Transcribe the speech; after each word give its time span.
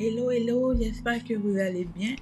Hello, 0.00 0.30
hello, 0.30 0.76
j'espère 0.80 1.24
que 1.24 1.34
vous 1.34 1.58
allez 1.58 1.84
bien. 1.84 2.14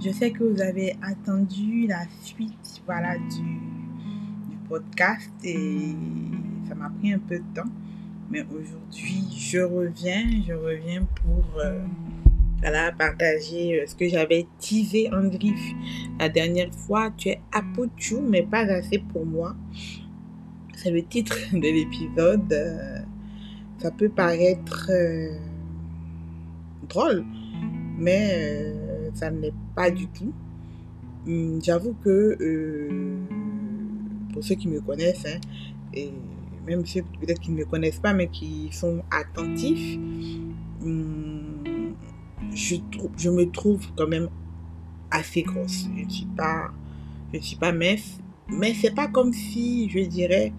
Je 0.00 0.10
sais 0.10 0.30
que 0.30 0.44
vous 0.44 0.62
avez 0.62 0.94
attendu 1.02 1.88
la 1.88 2.04
suite 2.22 2.80
voilà, 2.86 3.16
du, 3.18 4.56
podcast 4.68 5.32
et 5.42 5.96
ça 6.68 6.76
m'a 6.76 6.90
pris 6.90 7.12
un 7.12 7.18
peu 7.18 7.38
de 7.38 7.44
temps. 7.52 7.68
Mais 8.30 8.42
aujourd'hui, 8.42 9.24
je 9.36 9.58
reviens, 9.58 10.22
je 10.46 10.52
reviens 10.52 11.04
pour 11.24 11.58
euh, 11.58 11.80
voilà, 12.60 12.92
partager 12.92 13.80
euh, 13.80 13.86
ce 13.88 13.96
que 13.96 14.08
j'avais 14.08 14.46
teasé 14.60 15.12
en 15.12 15.26
griffe 15.26 15.74
la 16.20 16.28
dernière 16.28 16.72
fois. 16.72 17.10
Tu 17.16 17.30
es 17.30 17.40
Apochou, 17.50 18.20
mais 18.20 18.44
pas 18.44 18.60
assez 18.60 19.00
pour 19.12 19.26
moi. 19.26 19.56
C'est 20.76 20.92
le 20.92 21.04
titre 21.04 21.36
de 21.52 21.58
l'épisode. 21.58 22.52
Euh, 22.52 23.00
ça 23.78 23.90
peut 23.90 24.08
paraître 24.08 24.88
mais 27.98 28.30
euh, 28.32 29.10
ça 29.14 29.30
ne 29.30 29.40
l'est 29.40 29.54
pas 29.74 29.90
du 29.90 30.06
tout. 30.08 30.32
Hum, 31.26 31.60
j'avoue 31.62 31.94
que 32.04 32.36
euh, 32.40 33.18
pour 34.32 34.44
ceux 34.44 34.54
qui 34.54 34.68
me 34.68 34.80
connaissent, 34.80 35.24
hein, 35.26 35.40
et 35.92 36.10
même 36.66 36.84
ceux 36.84 37.02
peut-être 37.20 37.40
qui 37.40 37.50
ne 37.50 37.58
me 37.58 37.64
connaissent 37.64 38.00
pas, 38.00 38.12
mais 38.12 38.28
qui 38.28 38.68
sont 38.72 39.02
attentifs, 39.10 39.98
hum, 40.82 41.94
je, 42.54 42.76
je 43.16 43.30
me 43.30 43.50
trouve 43.50 43.86
quand 43.96 44.08
même 44.08 44.28
assez 45.10 45.42
grosse. 45.42 45.88
Je 45.96 46.04
ne 46.04 46.10
suis 46.10 46.26
pas, 46.26 46.70
je 47.32 47.38
ne 47.38 47.42
suis 47.42 47.56
pas 47.56 47.72
mince, 47.72 48.20
mais 48.48 48.74
c'est 48.74 48.94
pas 48.94 49.08
comme 49.08 49.32
si 49.32 49.88
je 49.88 50.00
dirais 50.00 50.52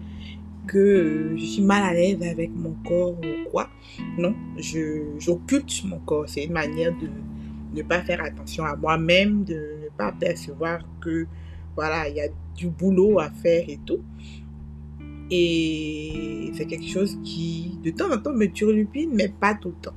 que 0.66 1.34
je 1.36 1.44
suis 1.44 1.62
mal 1.62 1.82
à 1.82 1.92
l'aise 1.92 2.22
avec 2.22 2.50
mon 2.54 2.74
corps 2.86 3.18
ou 3.18 3.50
quoi. 3.50 3.68
Non, 4.18 4.34
j'occulte 5.18 5.84
mon 5.84 5.98
corps. 6.00 6.28
C'est 6.28 6.44
une 6.44 6.52
manière 6.52 6.92
de 6.92 7.08
ne 7.74 7.82
pas 7.82 8.02
faire 8.02 8.22
attention 8.22 8.64
à 8.64 8.76
moi-même, 8.76 9.44
de 9.44 9.54
ne 9.84 9.88
pas 9.96 10.12
percevoir 10.12 10.80
que 11.00 11.26
voilà, 11.74 12.08
il 12.08 12.16
y 12.16 12.20
a 12.20 12.28
du 12.56 12.68
boulot 12.68 13.18
à 13.18 13.30
faire 13.30 13.64
et 13.68 13.78
tout. 13.84 14.02
Et 15.30 16.50
c'est 16.54 16.66
quelque 16.66 16.86
chose 16.86 17.18
qui, 17.24 17.78
de 17.82 17.90
temps 17.90 18.10
en 18.12 18.18
temps, 18.18 18.32
me 18.32 18.46
turlupine, 18.46 19.10
mais 19.12 19.28
pas 19.28 19.54
tout 19.54 19.70
le 19.70 19.82
temps. 19.82 19.96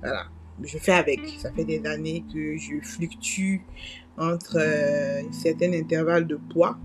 Voilà, 0.00 0.26
je 0.62 0.78
fais 0.78 0.92
avec. 0.92 1.20
Ça 1.38 1.50
fait 1.52 1.64
des 1.64 1.84
années 1.86 2.24
que 2.32 2.56
je 2.56 2.80
fluctue 2.82 3.62
entre 4.18 4.58
euh, 4.60 5.22
certains 5.32 5.72
intervalles 5.72 6.26
de 6.26 6.36
poids. 6.36 6.78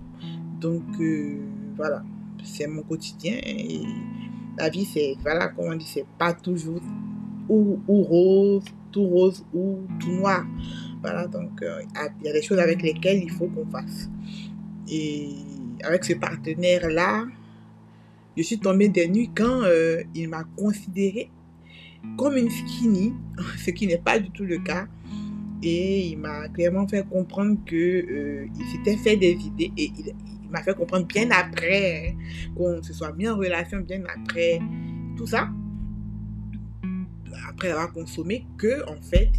Donc, 0.60 0.84
euh, 1.00 1.36
voilà, 1.76 2.02
c'est 2.46 2.66
mon 2.66 2.82
quotidien. 2.82 3.34
Et 3.44 3.82
la 4.58 4.68
vie, 4.68 4.84
c'est, 4.84 5.16
voilà, 5.22 5.48
comment 5.48 5.72
on 5.72 5.76
dit, 5.76 5.86
c'est 5.86 6.06
pas 6.18 6.32
toujours 6.32 6.80
ou, 7.48 7.80
ou, 7.86 8.02
rose, 8.02 8.64
tout 8.90 9.06
rose 9.06 9.44
ou 9.52 9.80
tout 10.00 10.12
noir. 10.12 10.46
Voilà, 11.02 11.26
donc 11.26 11.62
euh, 11.62 11.82
il 12.20 12.26
y 12.26 12.28
a 12.28 12.32
des 12.32 12.42
choses 12.42 12.58
avec 12.58 12.82
lesquelles 12.82 13.22
il 13.22 13.30
faut 13.30 13.46
qu'on 13.46 13.66
fasse. 13.66 14.08
Et 14.88 15.28
avec 15.84 16.04
ce 16.04 16.14
partenaire-là, 16.14 17.26
je 18.36 18.42
suis 18.42 18.58
tombée 18.58 18.88
des 18.88 19.08
nuits 19.08 19.30
quand 19.34 19.62
euh, 19.62 20.02
il 20.14 20.28
m'a 20.28 20.44
considéré 20.56 21.30
comme 22.16 22.36
une 22.36 22.50
skinny, 22.50 23.12
ce 23.58 23.70
qui 23.70 23.86
n'est 23.86 23.98
pas 23.98 24.18
du 24.18 24.30
tout 24.30 24.44
le 24.44 24.58
cas. 24.58 24.86
Et 25.62 26.08
il 26.08 26.18
m'a 26.18 26.48
clairement 26.48 26.86
fait 26.86 27.06
comprendre 27.08 27.58
que 27.64 27.74
euh, 27.74 28.46
il 28.58 28.66
s'était 28.66 28.96
fait 28.96 29.16
des 29.16 29.32
idées 29.32 29.72
et 29.76 29.90
il, 29.98 30.14
il 30.46 30.52
m'a 30.52 30.62
fait 30.62 30.74
comprendre 30.74 31.06
bien 31.06 31.28
après 31.30 32.08
hein, 32.08 32.52
qu'on 32.56 32.82
se 32.82 32.92
soit 32.92 33.12
mis 33.12 33.28
en 33.28 33.36
relation, 33.36 33.80
bien 33.80 34.02
après 34.04 34.60
tout 35.16 35.26
ça, 35.26 35.48
après 37.48 37.70
avoir 37.70 37.92
consommé, 37.92 38.46
que 38.56 38.88
en 38.88 39.00
fait, 39.02 39.30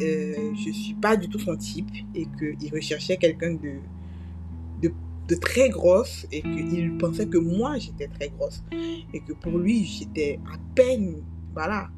euh, 0.00 0.52
je 0.54 0.70
suis 0.70 0.94
pas 0.94 1.16
du 1.16 1.28
tout 1.28 1.38
son 1.38 1.56
type 1.56 1.90
et 2.14 2.26
qu'il 2.38 2.72
recherchait 2.72 3.16
quelqu'un 3.16 3.54
de, 3.54 3.78
de, 5.28 5.34
très 5.36 5.70
grosse 5.70 6.26
et 6.30 6.42
qu'il 6.42 6.96
pensait 6.98 7.26
que 7.26 7.38
moi 7.38 7.78
j'étais 7.78 8.08
très 8.08 8.28
grosse 8.28 8.62
et 8.72 9.20
que 9.20 9.32
pour 9.32 9.58
lui 9.58 9.84
j'étais 9.84 10.38
à 10.52 10.58
peine, 10.74 11.22
voilà, 11.52 11.88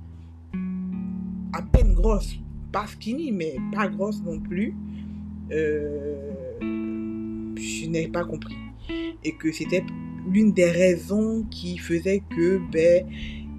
à 1.53 1.62
peine 1.62 1.93
grosse, 1.93 2.37
pas 2.73 2.87
skinny 2.87 3.33
mais 3.33 3.56
pas 3.73 3.88
grosse 3.88 4.23
non 4.23 4.41
plus. 4.41 4.75
Euh, 5.53 6.75
je 7.56 7.87
n'ai 7.87 8.09
pas 8.09 8.25
compris. 8.25 8.56
Et 9.25 9.33
que 9.33 9.50
c'était 9.53 9.84
l'une 10.31 10.53
des 10.53 10.71
raisons 10.71 11.44
qui 11.50 11.78
faisait 11.78 12.22
que, 12.31 12.59
ben, 12.71 13.06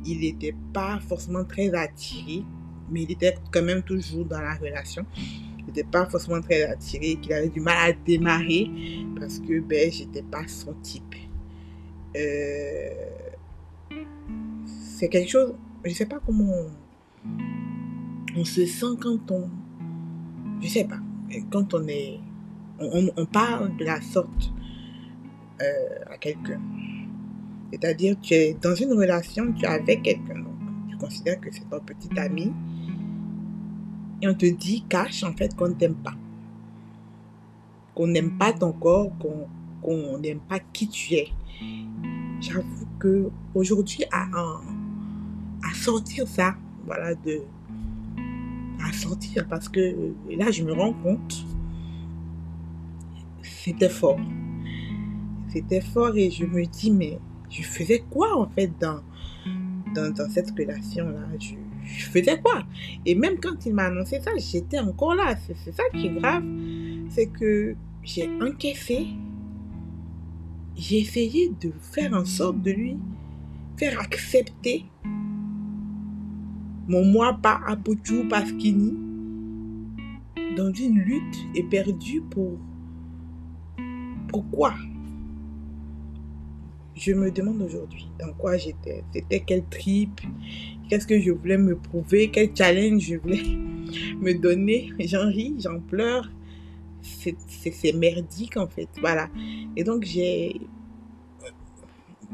il 0.05 0.19
n'était 0.19 0.55
pas 0.73 0.99
forcément 0.99 1.43
très 1.43 1.73
attiré, 1.73 2.43
mais 2.89 3.03
il 3.03 3.11
était 3.11 3.35
quand 3.51 3.63
même 3.63 3.83
toujours 3.83 4.25
dans 4.25 4.41
la 4.41 4.55
relation. 4.55 5.05
Il 5.59 5.65
n'était 5.65 5.83
pas 5.83 6.05
forcément 6.05 6.41
très 6.41 6.63
attiré, 6.63 7.17
qu'il 7.21 7.33
avait 7.33 7.49
du 7.49 7.59
mal 7.59 7.91
à 7.91 7.93
démarrer 7.93 8.69
parce 9.19 9.39
que, 9.39 9.59
ben, 9.59 9.91
j'étais 9.91 10.23
pas 10.23 10.47
son 10.47 10.73
type. 10.81 11.15
Euh, 12.15 12.89
c'est 14.69 15.09
quelque 15.09 15.29
chose, 15.29 15.53
je 15.85 15.91
sais 15.91 16.05
pas 16.05 16.19
comment 16.25 16.51
on, 16.51 18.39
on 18.39 18.45
se 18.45 18.65
sent 18.65 18.97
quand 18.99 19.29
on, 19.31 19.49
je 20.61 20.67
sais 20.67 20.85
pas, 20.85 20.99
quand 21.51 21.73
on 21.73 21.87
est 21.87 22.19
on, 22.79 23.25
parle 23.25 23.75
de 23.77 23.85
la 23.85 24.01
sorte 24.01 24.51
euh, 25.61 26.13
à 26.13 26.17
quelqu'un. 26.17 26.61
C'est-à-dire, 27.71 28.15
tu 28.21 28.33
es 28.33 28.57
dans 28.61 28.75
une 28.75 28.93
relation, 28.93 29.51
tu 29.53 29.65
es 29.65 29.67
avec 29.67 30.03
quelqu'un, 30.03 30.43
tu 30.89 30.97
considères 30.97 31.39
que 31.39 31.51
c'est 31.51 31.69
ton 31.69 31.79
petit 31.79 32.17
ami, 32.17 32.53
et 34.21 34.27
on 34.27 34.33
te 34.33 34.45
dit, 34.45 34.83
cache 34.87 35.23
en 35.23 35.33
fait 35.33 35.55
qu'on 35.55 35.69
ne 35.69 35.73
t'aime 35.73 35.95
pas. 35.95 36.15
Qu'on 37.93 38.07
n'aime 38.07 38.37
pas 38.37 38.53
ton 38.53 38.71
corps, 38.71 39.11
qu'on 39.81 40.17
n'aime 40.19 40.39
pas 40.39 40.59
qui 40.59 40.87
tu 40.87 41.15
es. 41.15 41.29
J'avoue 42.39 42.87
que 42.99 43.29
aujourd'hui, 43.55 44.03
à, 44.11 44.25
sortir 45.73 46.27
ça, 46.27 46.55
voilà, 46.85 47.15
de. 47.15 47.41
à 48.83 48.93
sortir, 48.93 49.47
parce 49.47 49.67
que 49.69 50.13
là, 50.29 50.51
je 50.51 50.63
me 50.63 50.73
rends 50.73 50.93
compte 50.93 51.45
c'était 53.67 53.89
fort. 53.89 54.19
C'était 55.49 55.81
fort 55.81 56.15
et 56.15 56.31
je 56.31 56.45
me 56.45 56.65
dis, 56.65 56.89
mais 56.89 57.19
je 57.49 57.63
faisais 57.63 58.01
quoi 58.09 58.37
en 58.37 58.47
fait 58.47 58.71
dans, 58.79 59.01
dans, 59.93 60.29
cette 60.29 60.51
relation-là? 60.57 61.27
Je, 61.37 62.05
faisais 62.05 62.39
quoi? 62.39 62.63
Et 63.05 63.13
même 63.13 63.39
quand 63.39 63.65
il 63.65 63.73
m'a 63.73 63.85
annoncé 63.85 64.21
ça, 64.21 64.31
j'étais 64.37 64.79
encore 64.79 65.15
là. 65.15 65.35
C'est 65.45 65.73
ça 65.73 65.83
qui 65.93 66.07
est 66.07 66.11
grave. 66.11 66.43
C'est 67.09 67.27
que 67.27 67.75
j'ai 68.03 68.29
encaissé. 68.41 69.07
J'ai 70.77 70.99
essayé 70.99 71.51
de 71.59 71.73
faire 71.81 72.13
en 72.13 72.23
sorte 72.23 72.61
de 72.61 72.71
lui 72.71 72.97
faire 73.77 73.99
accepter 73.99 74.85
mon 76.87 77.03
moi 77.03 77.37
pas 77.41 77.59
Apochou, 77.67 78.29
pas 78.29 78.45
skinny 78.45 78.93
dans 80.55 80.71
une 80.71 80.99
lutte 80.99 81.37
éperdue 81.53 82.21
pour 82.21 82.57
pourquoi? 84.27 84.73
Je 86.95 87.13
me 87.13 87.29
demande 87.29 87.61
aujourd'hui 87.61 88.09
dans 88.19 88.33
quoi 88.33 88.57
j'étais. 88.57 89.03
C'était 89.13 89.41
quel 89.41 89.63
trip? 89.65 90.19
Qu'est-ce 90.89 91.05
que 91.05 91.19
je 91.19 91.31
voulais 91.31 91.57
me 91.57 91.77
prouver? 91.77 92.29
Quel 92.31 92.55
challenge 92.55 93.01
je 93.01 93.15
voulais 93.17 93.43
me 94.21 94.33
donner? 94.33 94.91
J'en 94.99 95.27
ris, 95.27 95.55
j'en 95.59 95.79
pleure. 95.79 96.31
C'est 97.01 97.93
merdique 97.93 98.57
en 98.57 98.67
fait. 98.67 98.89
Voilà. 98.99 99.29
Et 99.75 99.83
donc 99.83 100.03
j'ai... 100.03 100.59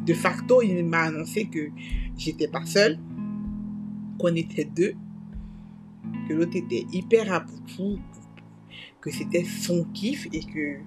De 0.06 0.14
facto, 0.14 0.62
il 0.62 0.84
m'a 0.86 1.04
annoncé 1.04 1.46
que 1.46 1.70
j'étais 2.18 2.48
pas 2.48 2.66
seule, 2.66 2.98
qu'on 4.18 4.36
était 4.36 4.66
deux, 4.66 4.96
que 6.28 6.34
l'autre 6.34 6.56
était 6.56 6.86
hyper 6.92 7.32
à 7.32 7.46
que 9.04 9.12
c'était 9.12 9.44
son 9.44 9.84
kiff 9.94 10.28
et 10.32 10.40
que 10.40 10.80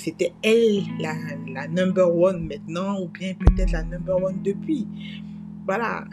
c'était 0.00 0.32
elle 0.42 0.82
la, 0.98 1.14
la, 1.46 1.68
number 1.68 2.14
one 2.14 2.48
maintenant, 2.48 3.00
ou 3.02 3.08
bien 3.08 3.34
peut-être 3.34 3.72
la 3.72 3.82
number 3.82 4.16
one 4.16 4.42
depuis. 4.42 4.86
Voilà. 5.66 6.04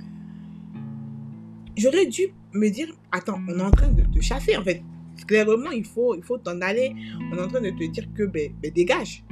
J'aurais 1.76 2.06
dû 2.06 2.24
me 2.54 2.70
dire, 2.70 2.88
attends, 3.12 3.40
on 3.48 3.60
est 3.60 3.62
en 3.62 3.72
train 3.72 3.90
de 3.90 4.04
te 4.04 4.22
chasser, 4.22 4.58
en 4.58 4.64
fait. 4.64 4.84
Clairement, 5.26 5.72
il 5.72 5.86
faut 5.86 6.16
il 6.16 6.24
t'en 6.44 6.62
aller. 6.62 6.94
On 7.32 7.38
est 7.38 7.42
en 7.42 7.48
train 7.48 7.62
de 7.62 7.70
te 7.70 7.84
dire 7.90 8.08
que, 8.14 8.24
ben, 8.24 8.52
ben 8.62 8.72
dégage. 8.72 9.24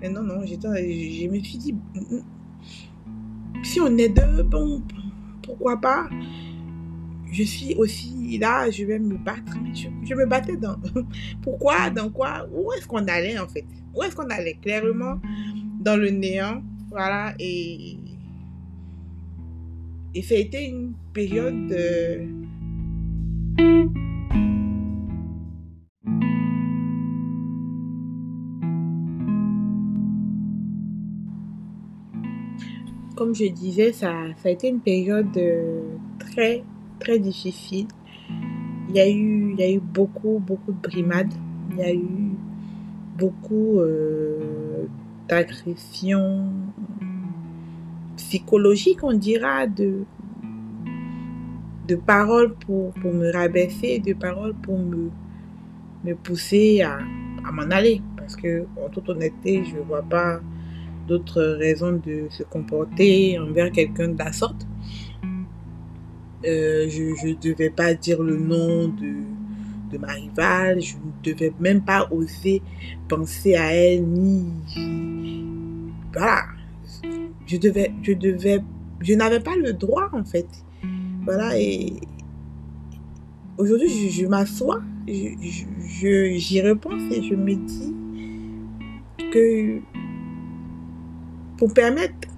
Mais 0.00 0.08
non, 0.08 0.22
non, 0.22 0.44
je 0.46 1.28
me 1.28 1.40
suis 1.40 1.58
dit, 1.58 1.72
mm, 1.72 2.16
mm, 2.16 3.64
si 3.64 3.80
on 3.80 3.96
est 3.98 4.08
deux, 4.08 4.42
bon, 4.42 4.82
pourquoi 5.42 5.80
pas? 5.80 6.08
je 7.32 7.42
suis 7.42 7.74
aussi 7.76 8.38
là, 8.38 8.70
je 8.70 8.84
vais 8.84 8.98
me 8.98 9.16
battre. 9.16 9.56
Je, 9.74 10.14
me 10.14 10.26
battais 10.26 10.56
dans... 10.56 10.76
Pourquoi 11.42 11.90
Dans 11.90 12.10
quoi 12.10 12.48
Où 12.52 12.72
est-ce 12.72 12.86
qu'on 12.86 13.06
allait 13.06 13.38
en 13.38 13.48
fait? 13.48 13.64
Où 13.94 14.02
est-ce 14.02 14.16
qu'on 14.16 14.28
allait? 14.30 14.54
Clairement 14.54 15.20
Dans 15.80 15.96
le 15.96 16.10
néant. 16.10 16.62
Voilà. 16.90 17.34
Et, 17.38 17.98
et 20.14 20.22
ça 20.22 20.34
a 20.34 20.38
été 20.38 20.68
une 20.68 20.94
période... 21.12 21.66
De... 21.68 22.38
Comme 33.16 33.34
je 33.34 33.46
disais, 33.46 33.92
ça, 33.92 34.12
ça 34.36 34.48
a 34.48 34.52
été 34.52 34.68
une 34.68 34.80
période 34.80 35.36
euh, 35.36 35.96
très 36.20 36.62
très 36.98 37.18
difficile. 37.18 37.88
Il 38.88 38.96
y 38.96 39.00
a 39.00 39.08
eu, 39.08 39.52
il 39.52 39.60
y 39.60 39.62
a 39.62 39.70
eu 39.70 39.80
beaucoup, 39.80 40.42
beaucoup 40.44 40.72
de 40.72 40.80
brimades. 40.80 41.34
Il 41.70 41.78
y 41.78 41.82
a 41.82 41.92
eu 41.92 42.32
beaucoup 43.18 43.80
euh, 43.80 44.86
d'agressions 45.28 46.50
psychologiques, 48.16 49.02
on 49.02 49.12
dira, 49.12 49.66
de, 49.66 50.04
de 51.86 51.96
paroles 51.96 52.54
pour, 52.54 52.92
pour 52.94 53.12
me 53.12 53.30
rabaisser, 53.32 53.98
de 53.98 54.12
paroles 54.12 54.54
pour 54.54 54.78
me, 54.78 55.10
me 56.04 56.14
pousser 56.14 56.82
à, 56.82 56.98
à 57.46 57.52
m'en 57.52 57.70
aller. 57.70 58.00
Parce 58.16 58.36
que, 58.36 58.64
en 58.84 58.88
toute 58.88 59.08
honnêteté, 59.08 59.64
je 59.64 59.76
ne 59.76 59.80
vois 59.80 60.02
pas 60.02 60.40
d'autres 61.06 61.42
raisons 61.42 61.92
de 61.92 62.26
se 62.28 62.42
comporter 62.42 63.38
envers 63.38 63.72
quelqu'un 63.72 64.08
de 64.08 64.18
la 64.18 64.32
sorte. 64.32 64.66
Euh, 66.44 66.88
je 66.88 67.26
ne 67.26 67.34
devais 67.34 67.70
pas 67.70 67.94
dire 67.94 68.22
le 68.22 68.36
nom 68.36 68.88
de, 68.88 69.12
de 69.90 69.98
ma 69.98 70.12
rivale, 70.12 70.80
je 70.80 70.94
ne 70.94 71.32
devais 71.32 71.52
même 71.58 71.82
pas 71.82 72.08
oser 72.12 72.62
penser 73.08 73.56
à 73.56 73.74
elle, 73.74 74.04
ni... 74.04 74.46
Voilà. 76.12 76.42
Je 77.46 77.56
devais, 77.56 77.92
je 78.02 78.12
devais, 78.12 78.60
je 79.00 79.14
n'avais 79.14 79.40
pas 79.40 79.56
le 79.56 79.72
droit 79.72 80.10
en 80.12 80.24
fait. 80.24 80.46
Voilà, 81.24 81.58
et 81.58 81.94
aujourd'hui, 83.56 83.88
je, 83.88 84.22
je 84.22 84.26
m'assois, 84.26 84.80
j'y 85.06 85.66
je, 85.88 86.36
j'y 86.36 86.62
repense 86.62 87.02
et 87.10 87.22
je 87.22 87.34
me 87.34 87.54
dis 87.54 87.94
que 89.32 89.80
pour 91.56 91.74
permettre 91.74 92.28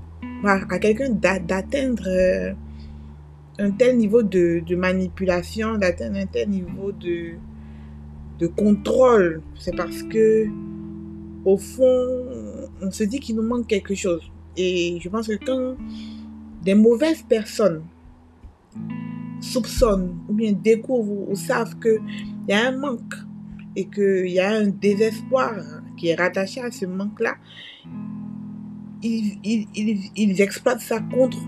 à 0.45 0.79
quelqu'un 0.79 1.11
d'atteindre 1.11 2.09
euh, 2.09 2.55
un 3.61 3.71
tel 3.73 3.99
niveau 3.99 4.23
de, 4.23 4.75
manipulation, 4.75 5.77
d'atteindre 5.77 6.17
un 6.17 6.27
tel 6.27 6.49
niveau 6.49 6.93
de, 6.93 7.37
contrôle, 8.57 9.43
c'est 9.59 9.77
parce 9.77 10.03
que 10.03 10.49
au 11.45 11.59
fond, 11.59 12.25
on 12.81 12.91
se 12.91 13.05
dit 13.05 13.21
qu'il 13.21 13.37
nous 13.37 13.43
manque 13.43 13.67
quelque 13.67 13.95
chose. 13.95 14.23
Et 14.57 14.99
je 15.01 15.09
pense 15.11 15.27
que 15.27 15.45
quand 15.45 15.77
des 16.63 16.75
mauvaises 16.75 17.23
personnes 17.23 17.83
soupçonnent 19.41 20.19
ou 20.29 20.33
bien 20.33 20.53
découvrent 20.53 21.29
ou 21.29 21.37
savent 21.37 21.79
qu'il 21.79 22.01
y 22.49 22.53
a 22.53 22.69
un 22.69 22.77
manque 22.77 23.15
et 23.77 23.87
qu'il 23.87 24.29
y 24.29 24.41
a 24.41 24.51
un 24.51 24.69
désespoir 24.69 25.55
qui 25.99 26.09
est 26.09 26.15
rattaché 26.15 26.63
à 26.63 26.71
ce 26.71 26.87
manque-là, 26.87 27.35
ils, 29.03 29.39
ils, 29.45 29.67
ils, 29.75 30.11
ils, 30.17 30.41
exploitent 30.41 30.81
ça 30.81 31.01
contre, 31.01 31.39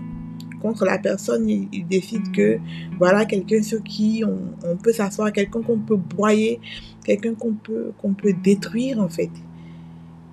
contre 0.63 0.85
la 0.85 0.97
personne. 0.97 1.47
Ils, 1.47 1.85
décident 1.87 2.31
que 2.31 2.57
voilà 2.97 3.25
quelqu'un 3.25 3.61
sur 3.61 3.83
qui 3.83 4.23
on, 4.25 4.39
on 4.67 4.77
peut 4.77 4.93
s'asseoir, 4.93 5.31
quelqu'un 5.31 5.61
qu'on 5.61 5.77
peut 5.77 5.97
broyer, 5.97 6.59
quelqu'un 7.05 7.35
qu'on 7.35 7.53
peut, 7.53 7.91
qu'on 7.99 8.13
peut 8.13 8.33
détruire 8.43 8.99
en 8.99 9.09
fait. 9.09 9.29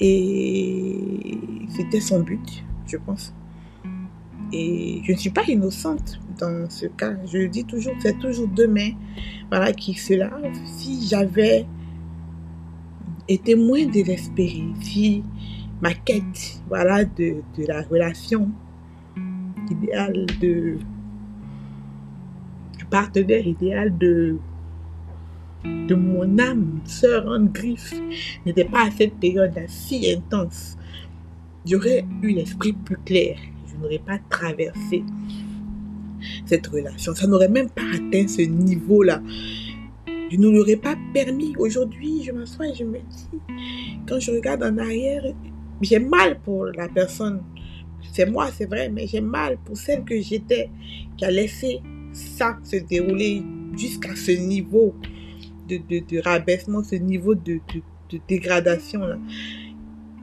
Et 0.01 1.39
c'était 1.69 2.01
son 2.01 2.21
but, 2.21 2.65
je 2.87 2.97
pense. 2.97 3.35
Et 4.53 5.03
je 5.05 5.13
ne 5.13 5.17
suis 5.17 5.31
pas 5.31 5.45
innocente 5.47 6.19
dans 6.39 6.69
ce 6.71 6.87
cas. 6.87 7.15
Je 7.27 7.47
dis 7.47 7.65
toujours, 7.65 7.95
c'est 8.01 8.19
toujours 8.19 8.49
demain 8.49 8.91
voilà, 9.51 9.73
qui 9.73 9.95
se 9.95 10.15
lave. 10.15 10.53
Si 10.65 11.07
j'avais 11.07 11.67
été 13.29 13.55
moins 13.55 13.87
désespérée, 13.87 14.65
si 14.81 15.23
ma 15.83 15.93
quête 15.93 16.63
voilà, 16.69 17.05
de, 17.05 17.37
de 17.57 17.67
la 17.67 17.83
relation 17.83 18.51
idéale, 19.71 20.27
de, 20.41 20.79
du 22.79 22.85
partenaire 22.87 23.47
idéal 23.47 23.97
de, 23.99 24.37
de 25.65 25.95
mon 25.95 26.39
âme, 26.39 26.81
sœur 26.85 27.27
en 27.27 27.45
griffe, 27.45 27.95
n'était 28.47 28.65
pas 28.65 28.87
à 28.87 28.91
cette 28.91 29.15
période-là 29.15 29.63
si 29.69 30.11
intense, 30.11 30.77
j'aurais 31.67 32.05
eu 32.23 32.29
l'esprit 32.29 32.73
plus 32.73 32.99
clair. 33.05 33.39
Je 33.67 33.77
n'aurais 33.83 33.99
pas 33.99 34.19
traversé 34.29 35.05
cette 36.45 36.67
relation. 36.67 37.15
Ça 37.15 37.27
n'aurait 37.27 37.49
même 37.49 37.71
pas 37.71 37.83
atteint 37.95 38.27
ce 38.29 38.43
niveau-là. 38.43 39.23
Je 40.31 40.37
ne 40.37 40.49
l'aurais 40.49 40.77
pas 40.77 40.97
permis. 41.13 41.55
Aujourd'hui, 41.59 42.23
je 42.25 42.33
m'assois 42.33 42.69
et 42.69 42.75
je 42.75 42.85
me 42.85 42.99
dis, 42.99 43.39
quand 44.07 44.21
je 44.21 44.31
regarde 44.31 44.63
en 44.63 44.79
arrière, 44.79 45.23
j'ai 45.81 45.99
mal 45.99 46.39
pour 46.41 46.67
la 46.67 46.89
personne. 46.89 47.43
C'est 48.13 48.27
moi, 48.27 48.51
c'est 48.53 48.67
vrai, 48.67 48.89
mais 48.89 49.07
j'ai 49.07 49.21
mal 49.21 49.59
pour 49.65 49.77
celle 49.77 50.05
que 50.05 50.21
j'étais, 50.21 50.71
qui 51.17 51.25
a 51.25 51.31
laissé 51.31 51.81
ça 52.13 52.59
se 52.65 52.77
dérouler 52.77 53.43
jusqu'à 53.77 54.17
ce 54.17 54.33
niveau 54.33 54.95
de, 55.69 55.77
de, 55.77 56.23
rabaissement, 56.23 56.83
ce 56.83 56.97
niveau 56.97 57.35
de, 57.35 57.61
de 58.11 58.21
dégradation. 58.29 59.01
Là. 59.07 59.19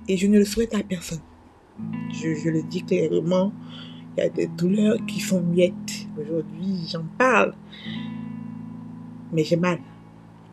Et 0.07 0.17
je 0.17 0.27
ne 0.27 0.39
le 0.39 0.45
souhaite 0.45 0.73
à 0.75 0.83
personne. 0.83 1.21
Je, 2.11 2.33
je, 2.35 2.49
le 2.49 2.63
dis 2.63 2.83
clairement, 2.83 3.53
il 4.17 4.21
y 4.21 4.23
a 4.23 4.29
des 4.29 4.47
douleurs 4.47 4.97
qui 5.05 5.19
sont 5.19 5.41
miettes. 5.41 6.07
Aujourd'hui, 6.19 6.87
j'en 6.91 7.05
parle. 7.17 7.53
Mais 9.31 9.43
j'ai 9.43 9.57
mal 9.57 9.79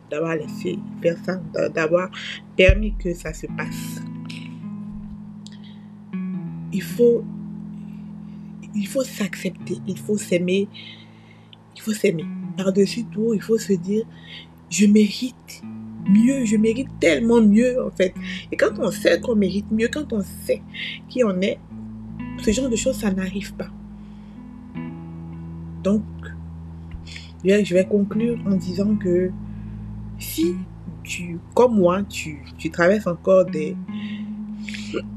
d'avoir 0.09 0.35
laissé 0.35 0.77
faire 1.01 1.17
ça, 1.25 1.41
d'avoir 1.69 2.09
permis 2.55 2.93
que 2.97 3.13
ça 3.13 3.33
se 3.33 3.47
passe 3.47 4.01
il 6.75 6.83
faut, 6.83 7.23
il 8.75 8.87
faut 8.87 9.03
s'accepter, 9.03 9.77
il 9.87 9.97
faut 9.97 10.17
s'aimer, 10.17 10.67
il 11.75 11.81
faut 11.81 11.93
s'aimer. 11.93 12.25
Par-dessus 12.57 13.05
tout, 13.05 13.33
il 13.33 13.41
faut 13.41 13.57
se 13.57 13.73
dire, 13.73 14.03
je 14.69 14.85
mérite 14.85 15.63
mieux, 16.09 16.43
je 16.43 16.57
mérite 16.57 16.89
tellement 16.99 17.41
mieux 17.41 17.81
en 17.81 17.91
fait. 17.91 18.13
Et 18.51 18.57
quand 18.57 18.77
on 18.79 18.91
sait 18.91 19.21
qu'on 19.21 19.35
mérite 19.35 19.71
mieux, 19.71 19.87
quand 19.87 20.11
on 20.11 20.21
sait 20.21 20.61
qui 21.07 21.23
on 21.23 21.39
est, 21.41 21.59
ce 22.43 22.51
genre 22.51 22.69
de 22.69 22.75
choses, 22.75 22.97
ça 22.97 23.11
n'arrive 23.11 23.53
pas. 23.53 23.69
Donc, 25.81 26.03
je 27.45 27.73
vais 27.73 27.85
conclure 27.85 28.37
en 28.45 28.55
disant 28.55 28.95
que 28.95 29.31
si 30.19 30.55
tu, 31.03 31.39
comme 31.53 31.77
moi, 31.77 32.03
tu, 32.03 32.43
tu 32.57 32.69
traverses 32.69 33.07
encore 33.07 33.45
des, 33.45 33.77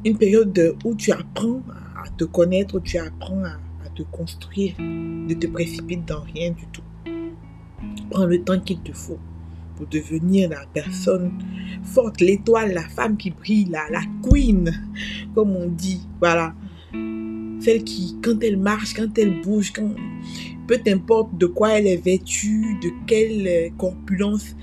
une 0.04 0.16
période 0.16 0.76
où 0.84 0.94
tu 0.94 1.12
apprends 1.12 1.62
à 1.96 2.08
te 2.16 2.24
connaître, 2.24 2.76
où 2.76 2.80
tu 2.80 2.98
apprends 2.98 3.42
à, 3.44 3.58
te 3.94 4.02
construire, 4.02 4.74
ne 4.78 5.34
te 5.34 5.46
précipite 5.46 6.04
dans 6.04 6.20
rien 6.20 6.52
du 6.52 6.66
tout. 6.72 6.82
Prends 8.10 8.26
le 8.26 8.42
temps 8.42 8.60
qu'il 8.60 8.80
te 8.80 8.92
faut 8.92 9.18
pour 9.76 9.86
devenir 9.86 10.50
la 10.50 10.64
personne 10.72 11.32
forte, 11.82 12.20
l'étoile, 12.20 12.74
la 12.74 12.82
femme 12.82 13.16
qui 13.16 13.30
brille, 13.30 13.70
la, 13.70 14.00
queen, 14.22 14.72
comme 15.34 15.56
on 15.56 15.66
dit. 15.66 16.06
Voilà. 16.20 16.54
Celle 17.60 17.82
qui, 17.82 18.16
quand 18.22 18.42
elle 18.42 18.56
marche, 18.56 18.94
quand 18.94 19.18
elle 19.18 19.40
bouge, 19.42 19.72
peu 20.68 20.78
importe 20.86 21.36
de 21.36 21.46
quoi 21.46 21.78
elle 21.78 21.86
est 21.86 22.04
vêtue, 22.04 22.78
de 22.82 22.90
quelle 23.06 23.72
corpulence, 23.76 24.54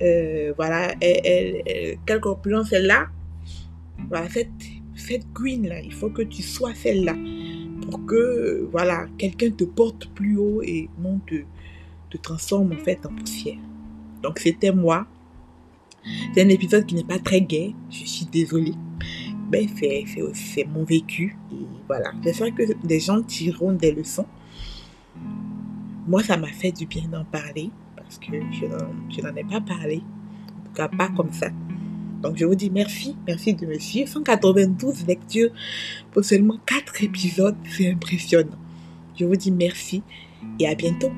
euh, 0.00 0.52
voilà, 0.56 0.94
elle, 1.00 1.98
quelle 2.06 2.20
corpulence 2.20 2.72
elle 2.72 2.90
a, 2.90 3.08
voilà, 4.08 4.28
cette, 4.28 4.50
cette 4.94 5.26
queen-là, 5.34 5.80
il 5.80 5.92
faut 5.92 6.10
que 6.10 6.22
tu 6.22 6.42
sois 6.42 6.74
celle-là 6.74 7.16
pour 7.82 8.04
que, 8.06 8.68
voilà, 8.70 9.06
quelqu'un 9.16 9.50
te 9.50 9.64
porte 9.64 10.08
plus 10.14 10.36
haut 10.36 10.62
et 10.62 10.88
non 10.98 11.20
te, 11.26 11.36
te 12.10 12.16
transforme 12.18 12.72
en 12.72 12.84
fait 12.84 13.04
en 13.06 13.14
poussière. 13.14 13.58
Donc 14.22 14.38
c'était 14.38 14.72
moi. 14.72 15.06
C'est 16.34 16.42
un 16.42 16.48
épisode 16.48 16.86
qui 16.86 16.94
n'est 16.94 17.04
pas 17.04 17.18
très 17.18 17.40
gai, 17.40 17.74
je 17.90 18.04
suis 18.04 18.26
désolée. 18.26 18.74
Mais 19.50 19.66
c'est 20.34 20.64
mon 20.64 20.84
vécu. 20.84 21.36
Et 21.52 21.56
voilà, 21.86 22.12
j'espère 22.22 22.54
que 22.54 22.62
des 22.86 23.00
gens 23.00 23.22
tireront 23.22 23.72
des 23.72 23.92
leçons. 23.92 24.26
Moi, 26.06 26.22
ça 26.22 26.36
m'a 26.36 26.48
fait 26.48 26.72
du 26.72 26.86
bien 26.86 27.08
d'en 27.08 27.24
parler 27.24 27.70
parce 27.96 28.18
que 28.18 28.32
je 28.50 29.22
n'en 29.22 29.36
ai 29.36 29.44
pas 29.44 29.60
parlé. 29.60 30.02
En 30.58 30.64
tout 30.66 30.72
cas, 30.74 30.88
pas 30.88 31.08
comme 31.08 31.32
ça. 31.32 31.48
Donc 32.22 32.36
je 32.36 32.44
vous 32.44 32.54
dis 32.54 32.70
merci, 32.70 33.16
merci 33.26 33.54
de 33.54 33.66
me 33.66 33.78
suivre. 33.78 34.08
192 34.08 35.06
lectures 35.06 35.50
pour 36.12 36.24
seulement 36.24 36.58
4 36.66 37.04
épisodes, 37.04 37.56
c'est 37.70 37.92
impressionnant. 37.92 38.58
Je 39.18 39.24
vous 39.24 39.36
dis 39.36 39.50
merci 39.50 40.02
et 40.58 40.68
à 40.68 40.74
bientôt. 40.74 41.10